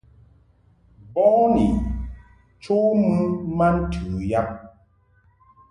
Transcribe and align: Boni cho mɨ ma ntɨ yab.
Boni 1.13 1.67
cho 2.61 2.75
mɨ 3.01 3.09
ma 3.57 3.67
ntɨ 3.81 4.01
yab. 4.29 4.49